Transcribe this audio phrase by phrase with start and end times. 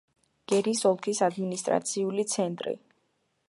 [0.53, 2.75] გერის ოლქის ადმინისტრაციული ცენტრი.